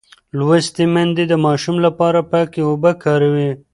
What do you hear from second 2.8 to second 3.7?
کاروي.